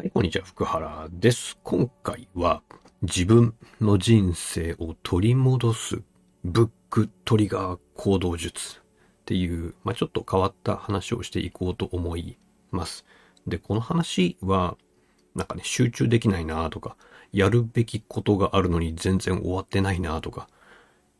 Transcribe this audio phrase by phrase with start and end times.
[0.00, 1.58] はい、こんにちは、福原です。
[1.62, 2.62] 今回は
[3.02, 6.00] 自分の人生を取り戻す
[6.42, 8.80] ブックトリガー行動術っ
[9.26, 12.38] ていう、まあ、ちょっと変わった話をしていこうと思い
[12.70, 13.04] ます。
[13.46, 14.78] で、この話は、
[15.34, 16.96] なんかね、集中できないなとか、
[17.30, 20.48] やるべきことがあるのに全然終わってないなとか、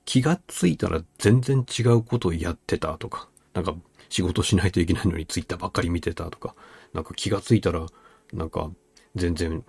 [0.06, 3.74] 気がついたら全然違うことをやってたとか、なんか
[4.08, 6.54] 仕事しないといけないのにツイッターばっかり見てたとか、
[6.94, 7.84] なんか気がついたら、
[8.32, 8.70] なんか
[9.14, 9.64] 全然、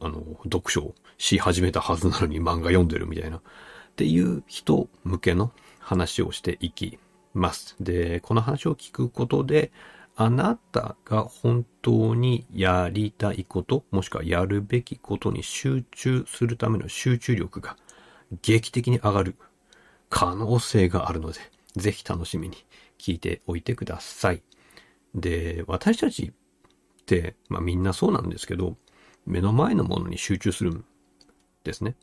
[0.00, 3.42] あの、読書し始めたはずなのに漫画読んでるみたいな、っ
[3.96, 6.98] ていう人向けの話をしていき
[7.34, 7.76] ます。
[7.80, 9.72] で、この話を聞くことで、
[10.18, 17.76] あなたが本当にやりたいこと、もしくはやるべきことに集中するための集中力が
[18.42, 19.36] 劇的に上がる
[20.08, 21.40] 可能性があるので、
[21.76, 22.56] ぜひ楽しみに
[22.98, 24.42] 聞いておいてください。
[25.14, 26.32] で、私たち、
[27.48, 28.76] まあみんなそうなんですけど、
[29.26, 30.84] 目の前のものに集中するん
[31.64, 31.96] ですね。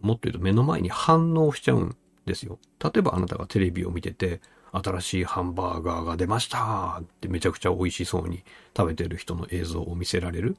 [0.00, 2.58] もっと言うと目の前に反応しちゃうんですよ。
[2.82, 4.40] 例えばあなたがテレビを見てて、
[4.72, 8.44] 新しいハンバーガーが出ましたってめちゃくちゃ美味しそうに
[8.76, 10.56] 食べてる人の映像を見せられる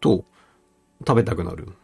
[0.00, 0.24] と、
[1.00, 1.74] 食べたくなるん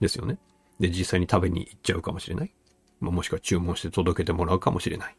[0.00, 0.38] ですよね。
[0.80, 2.52] で、実際に食べに行っちゃうかもしれない。
[3.00, 5.16] まあ、もしくは注文して届けてもらうかもしれない。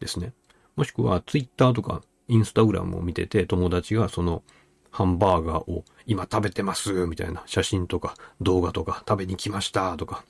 [0.00, 0.32] ですね。
[0.76, 4.42] もしくは、ツイッターとか、インスタグラムを見てて、友達がその、
[4.90, 10.24] ハンバーガーを今食べてますみたいな写真とか動画とか食べに来ましたとか、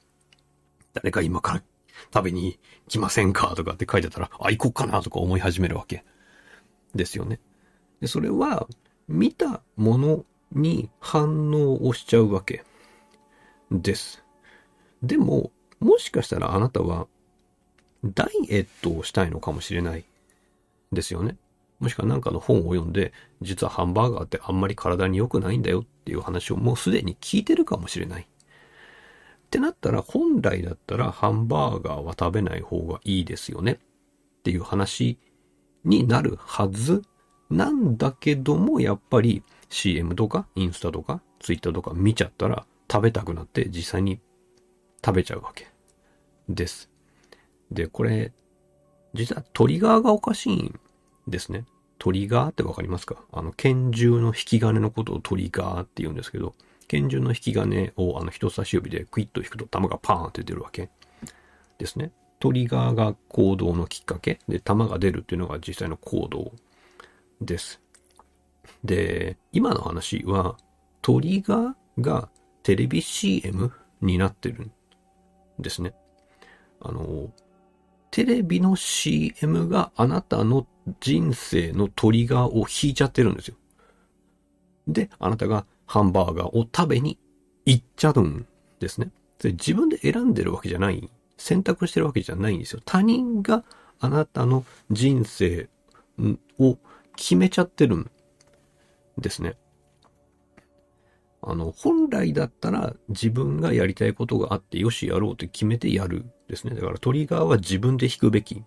[0.95, 1.63] 誰か今から
[2.13, 6.05] 食べに来ませんかとかって書いてたら、あ、行こっかなとか思い始めるわけ。
[6.95, 7.41] ですよね。
[8.01, 8.67] で、それは、
[9.09, 12.65] 見たものに反応をしちゃうわけ
[13.71, 14.25] です。
[15.03, 17.07] でも、もしかしたらあなたは、
[18.05, 20.05] ダイエットをしたいのかもしれない
[20.93, 21.37] ですよね。
[21.81, 28.23] もしくは何かの本を読んで、実はハンバーガーってあんまり体に良くないんだよっていう話をもうすでに聞いてるかもしれない。
[28.23, 28.27] っ
[29.51, 35.19] てなったら、本来だったらハンバーガーは食べない方がいいですよねっていう話
[35.85, 37.03] になるはず
[37.49, 44.21] なんだけども、やっぱり CM とかインスタとか Twitter とか見ちゃったら食べたくなって実際に
[45.05, 45.67] 食べちゃうわけ
[46.49, 46.91] です。
[47.71, 48.33] で、これ、
[49.15, 50.81] 実はトリガーがおかしいん
[51.31, 51.65] ですね。
[51.99, 53.17] トリガーってわかりますか？
[53.33, 56.55] あの、拳銃の引き金のことをトリガーって言うんですけど、
[56.89, 60.91] 拳銃の引き金をあの人差し指でクイッと引くと弾がパーンって出るわけ
[61.79, 62.11] ですね。
[62.41, 66.53] トリガーが行動のきっかけで弾が出るっていうのが実際の行動
[67.41, 67.81] です。
[68.83, 70.57] で、今の話は
[71.03, 72.31] トリガーが
[72.63, 74.73] テレビ CM になってるん
[75.59, 75.93] ですね。
[76.81, 77.31] あの、
[78.11, 80.67] テレビの CM があなたの
[81.01, 83.57] 人生のトリガーを引いちゃってるんですよ。
[84.87, 87.19] で、あなたがハンバーガーを食べに
[87.67, 88.47] 行っちゃうん
[88.79, 89.11] ですね。
[89.41, 91.09] で自分で選んでるわけじゃない。
[91.37, 92.81] 選択してるわけじゃないんですよ。
[92.85, 93.65] 他人が
[93.99, 95.69] あなたの人生
[96.59, 96.79] を
[97.17, 98.11] 決めちゃってるん
[99.19, 99.57] ですね。
[101.43, 106.75] あの、本来だったら自分がやりたいことがあって、よしやろうって決めてやるですね。
[106.75, 108.63] だからトリガーは自分で引くべき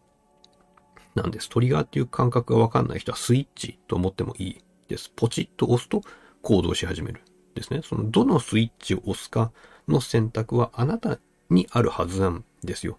[1.15, 1.49] なんです。
[1.49, 4.57] トリガーっていう感覚がわかんない人はスイッチと思ってもいい
[4.87, 5.11] です。
[5.15, 6.01] ポチッと押すと
[6.41, 7.21] 行動し始める
[7.55, 7.81] ですね。
[7.83, 9.51] そのどのスイッチを押すか
[9.87, 11.19] の選択はあなた
[11.49, 12.97] にあるはずなんですよ。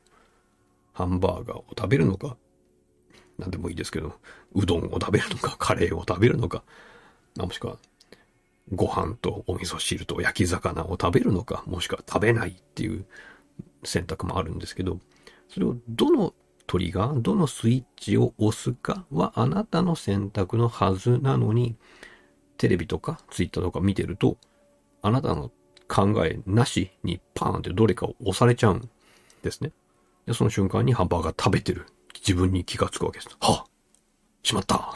[0.93, 2.37] ハンバーガーを食べるのか、
[3.39, 4.15] なんでもいいですけど、
[4.55, 6.63] うどんを食べるのか、カレーを食べるのか、
[7.37, 7.79] もしくは
[8.73, 13.05] ご飯とお味噌汁と焼き魚を食べるのか、もしくは食べないっていう
[13.83, 15.01] 選択もあるんですけど、
[15.49, 16.33] それをどの
[16.67, 21.77] トリガー、どのスイッチを押すかはあなたの選択のはずなのに、
[22.57, 24.37] テレビとかツイッターとか見てると、
[25.03, 25.51] あなたの
[25.89, 28.89] 考えなしにパーンってどれかを押されちゃうん
[29.43, 29.73] ですね。
[30.27, 33.29] で、その瞬間にハンバーガー食べてる自分に気がつくわけです。
[33.29, 33.65] はあ
[34.43, 34.77] しまった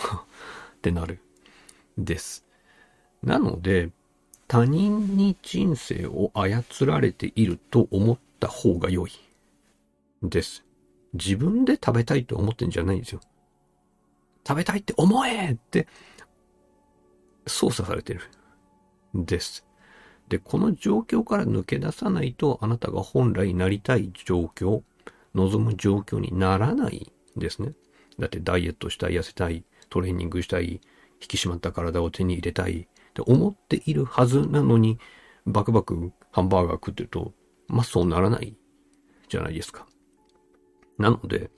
[0.77, 1.21] ってなる。
[1.97, 2.47] です。
[3.23, 3.91] なので、
[4.47, 9.12] 他人に人生を操られていると思った方が良い。
[10.23, 10.64] です。
[11.14, 13.20] 自分で食べたいと思ってんじゃないんですよ。
[14.46, 15.87] 食べたいって思えって
[17.46, 18.20] 操作されてる。
[19.14, 19.66] です。
[20.28, 24.82] で、この状況から抜け出さないと、あなたが本来なりたい状況、
[25.34, 27.72] 望む状況にならないですね。
[28.19, 30.81] だってダイエットしたい、痩せたい、トレーニングしたい、
[31.20, 34.99] 引き締まった体を手に入れたいって思っているはずなのに、
[35.46, 37.32] バクバクハンバーガー食ってると、
[37.66, 38.56] まあそうならない
[39.28, 39.87] じゃないですか。
[40.99, 41.50] なので、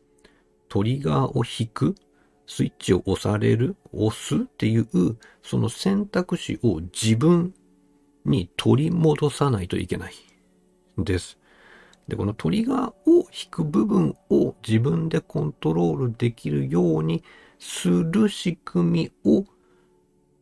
[0.69, 1.95] トリガーを引く、
[2.47, 4.87] スイッチを押される、押すっていう、
[5.43, 7.55] その選択肢を自分
[8.25, 10.15] に取り戻さないといけない。
[10.99, 11.39] です。
[12.09, 17.23] で、このトリガーを引く部分を自分でコントロールできるように
[17.59, 19.45] する仕組みを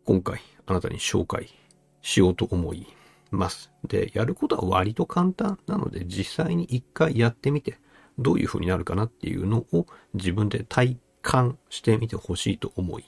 [0.04, 1.48] 今回あなたに紹介
[2.00, 2.86] しようと思い
[3.30, 3.70] ます。
[3.86, 7.78] で、やることは割と簡単なので実際に一回やってみて
[8.18, 13.04] どういう風になるかなっていうのを自分で体感してみてほしいと思い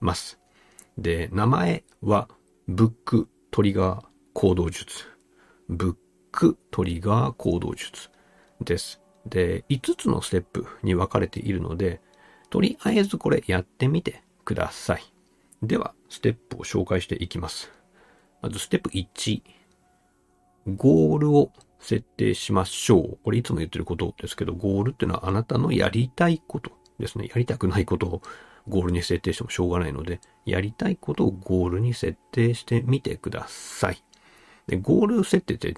[0.00, 0.38] ます。
[0.98, 2.28] で、名前は
[2.68, 5.04] ブックトリガー行動術。
[5.68, 5.96] ブッ
[6.32, 8.10] クトリガー行動術
[8.60, 9.00] です。
[9.26, 12.00] で、5つのステップに分かれているので、
[12.50, 15.02] とりあえずこれやってみてください。
[15.62, 17.72] では、ステップを紹介していきます。
[18.42, 19.42] まず、ステップ1。
[20.76, 21.52] ゴールを
[21.86, 23.18] 設定しましょう。
[23.22, 27.28] これいつも言ってることですけど、ゴールっていうのはあなたのやりたいことですね。
[27.28, 28.22] やりたくないことを
[28.66, 34.02] ゴールに設定してもしょうがないので、やりたいことをゴールに設定してみてください。
[34.66, 35.76] で、ゴール設定って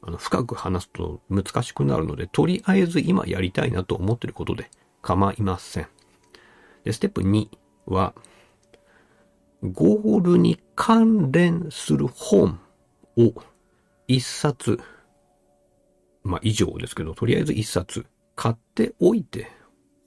[0.00, 4.70] あの、深く話すと難しくなるので、とりあえず今やりたいなと思ってることで
[5.02, 5.86] 構いません。
[6.84, 7.48] で、ステップ2
[7.86, 8.14] は、
[9.62, 12.60] ゴールに関連する本
[13.16, 13.34] を
[14.08, 14.78] 一冊、
[16.24, 19.50] まあ以上ですけど、とりあえず一冊買っておいて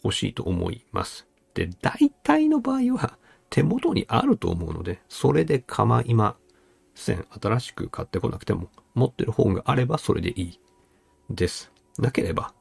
[0.03, 1.27] ほしいと思います。
[1.53, 3.17] で、大体の場合は
[3.49, 6.35] 手元にあると思うので、それで構いま
[6.95, 7.25] せん。
[7.41, 10.59] 新しく買ってこなくても持ってる本があればそれでいい
[11.29, 11.71] です。
[11.97, 12.53] なければ、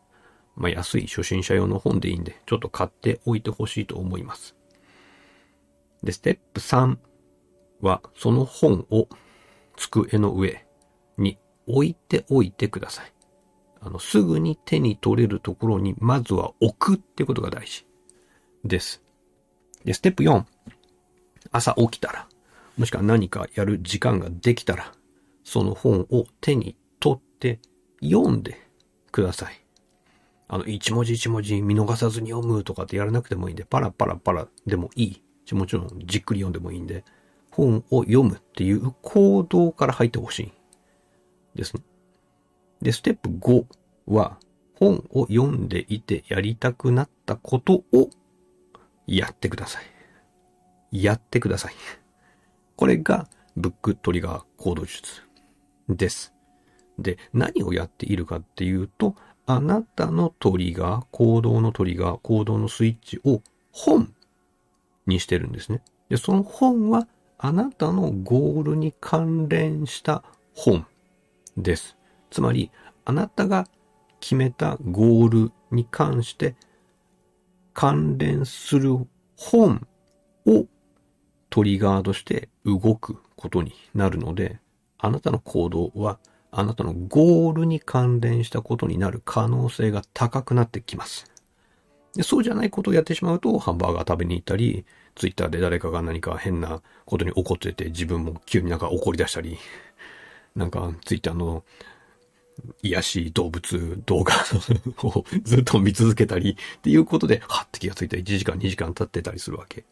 [0.54, 4.56] まあ、安い初心者用の本でいいんで、ちょっと買っておいてほしいと思います。
[6.02, 6.96] で、ステップ3
[7.80, 9.08] は、その本を
[9.76, 10.66] 机の上
[11.18, 13.12] に置いておいてください。
[13.86, 17.86] あの、すぐに手に取れるところにまずは置くってことが大事
[18.64, 19.00] です。
[19.84, 20.44] で、ステップ4。
[21.52, 22.26] 朝起きたら、
[22.76, 24.92] もしくは何かやる時間ができたら、
[25.44, 27.60] その本を手に取って
[28.02, 28.58] 読んで
[29.12, 29.64] ください。
[30.48, 35.22] あの、一文字一文字見逃さずに読むとかってやらなくてもいいんで、パラパラパラでもいい。
[35.52, 37.04] もちろんじっくり読んでもいいんで、
[37.52, 40.52] 本を読むっていう行動から入ってほしい。
[41.54, 41.84] ですね。
[42.82, 43.64] で、ステップ5
[44.06, 44.38] は、
[44.78, 48.10] 本を読んでいてやりたくなったことを
[49.06, 49.80] やってくださ
[50.92, 51.02] い。
[51.02, 51.74] やってください。
[52.76, 55.22] これがブックトリガー行動術
[55.88, 56.34] です。
[56.98, 63.40] で、何をやっているかっていうと、あなたのトリガー、行動のトリガー、行動のスイッチを
[63.72, 64.12] 本
[65.06, 65.82] にしてるんですね。
[66.08, 67.08] で、その本は
[67.38, 70.22] あなたのゴールに関連した
[70.54, 70.86] 本
[71.56, 71.96] です。
[72.30, 72.70] つまり、
[73.04, 73.66] あなたが
[74.20, 76.56] 決めたゴールに関して
[77.74, 78.96] 関連する
[79.36, 79.86] 本
[80.46, 80.66] を
[81.50, 84.58] トリガーとして動くことになるので、
[84.98, 86.18] あなたの行動は
[86.50, 91.30] あなたのゴールに関連したことになる可能性が高くなってきます。
[92.14, 99.58] でそうじゃないことをやってしまうと、ハンバーガー食べに行ったり、ツイッターで誰かが何か変なことに怒ってて、自分も急になんか怒り出したり、
[100.54, 101.62] なんかツイッターの
[102.82, 104.34] 癒し動物動画
[105.02, 109.84] をずっと見続けたりっていうことで、はって気がついた1時間2時間経ってたりするわけ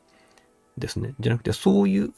[0.78, 1.14] ですね。
[1.20, 2.12] じゃなくて、そういう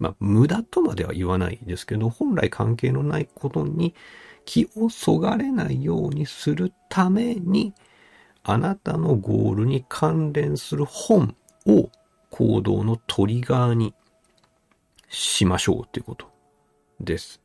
[0.00, 3.94] まあ、無駄とまでは言わないですけど、本来関係のないことに
[4.46, 7.74] 気をそがれないようにするために、
[8.42, 11.90] あなたのゴールに関連する本を
[12.30, 13.94] 行動のトリガーに
[15.10, 16.30] しましょうっていうこと
[17.00, 17.42] です。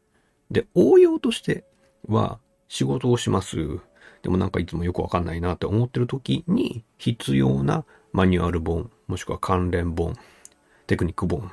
[0.49, 1.65] で、応用として
[2.07, 3.79] は仕事をします。
[4.21, 10.15] でもなんかいつもよくわかんないなって思ってる時に必要なマニュアル本、もしくは関連本、
[10.87, 11.51] テクニック本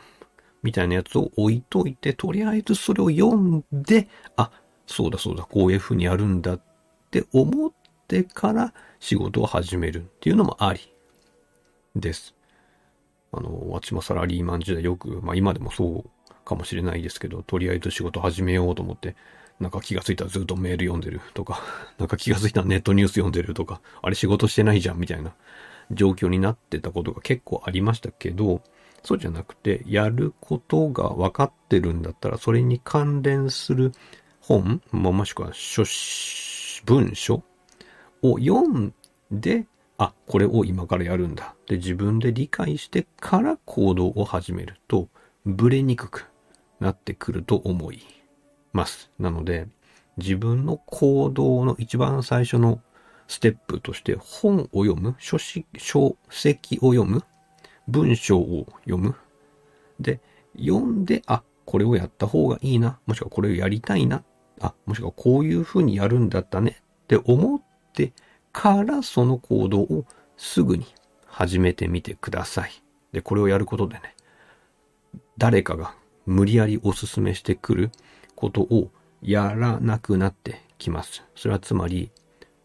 [0.63, 4.51] みたいなやつを置いといて、とりあえずそれを読んで、あ、
[4.87, 6.61] そうだそうだ、こういう風にやるんだっ
[7.11, 7.73] て思っ
[8.09, 10.81] てから仕事を始めるっていうのもあり
[11.97, 12.35] です。
[13.33, 19.17] あの、私もサラリーマン時代よく、まあ今でもそうかもしれないですけど、とりあえず仕事始めようと思って、
[19.61, 21.61] なんか気がついたらずっとメール読んでるとか、
[21.99, 25.35] なんか気がついたらネットニュース読んでるとか、あれ仕事してないじゃんみたいな
[25.91, 28.63] 状況になってたことが結構ありましたけど、
[29.05, 33.93] そうじゃなくて、やることが分かってるんだったら、それに関連する
[34.41, 35.85] 本、もしくは書、
[36.85, 37.43] 文書
[38.23, 38.95] を読ん
[39.31, 39.67] で、
[39.99, 41.55] あ、これを今からやるんだ。
[41.67, 45.09] で、自分で理解してから行動を始めると、
[45.45, 46.27] ブレにくく
[46.81, 48.03] なってくると思い
[48.73, 49.11] ます。
[49.19, 49.69] なので、
[50.17, 52.81] 自分の行動の一番最初の
[53.29, 57.25] ステップとして本を読む、書書籍を読む
[57.89, 59.15] 文章を読む。
[60.01, 60.21] で、
[60.59, 64.23] 読んで、あ、これをやった方がいいな、もしくはこれをやりたいな、
[64.61, 67.63] あ、もしくはこういうふうにやるんだったねって思っ
[67.93, 68.13] て
[68.53, 70.05] からその行動を
[70.37, 70.87] すぐに
[71.27, 72.73] 始めてみてください。
[73.13, 74.15] で、これをやることでね、
[75.39, 75.95] 誰かが
[76.27, 77.91] 無理やりお勧めしてくる
[78.43, 78.91] ことを
[79.23, 81.23] やらなくなってきます。
[81.37, 82.11] それはつまり、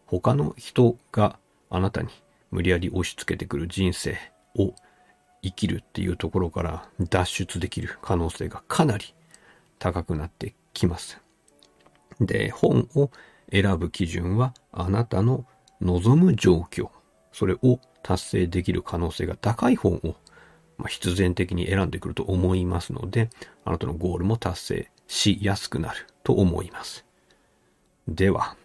[0.07, 1.37] 他の人が
[1.69, 2.09] あなたに
[2.49, 4.17] 無理やり押し付けてくる人生
[4.55, 4.73] を
[5.43, 9.13] 生きるっていうところから脱出できる可能性がかなり
[9.77, 11.21] 高くなってきます。
[12.19, 13.11] で、本を
[13.51, 15.45] 選ぶ基準はあなたの
[15.79, 16.89] 望む状況、
[17.31, 20.15] それを達成できる可能性が高い本を、
[20.79, 23.29] まあ、必然的に選んでくると思いますので、
[23.63, 27.05] あなたのゴールも達成しやすくなると思います。
[28.07, 28.55] では、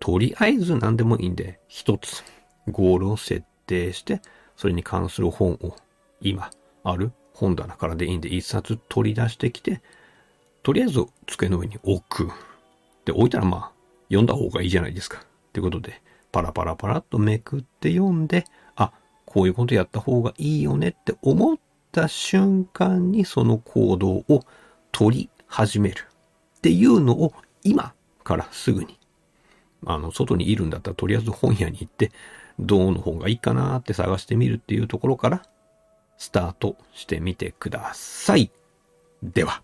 [0.00, 2.24] とりあえず何でもいいんで、一つ
[2.68, 4.20] ゴールを設定して、
[4.56, 5.76] それに関する本を
[6.20, 6.50] 今
[6.82, 9.82] ある本棚からでいいんで一冊取り出してきて、
[10.62, 12.30] とりあえず机の上に置く。
[13.04, 13.72] で、置いたらまあ、
[14.08, 15.18] 読んだ方がいいじゃないですか。
[15.18, 15.22] っ
[15.52, 18.44] てことで、パラパラパラっとめくって読んで、
[18.76, 18.92] あ、
[19.26, 21.58] こういうことやった方がいいよねって思っ
[21.92, 24.44] た瞬間にその行動を
[24.92, 26.00] 取り始める
[26.58, 27.32] っていうのを
[27.62, 27.94] 今
[28.24, 28.98] からすぐに、
[29.86, 32.10] あの、外にいるんだったらとりあえず本屋に行って、
[32.58, 35.42] どの方がいいかなって探してみるっていうところから
[36.18, 38.50] スタートしてみてください。
[39.22, 39.62] では。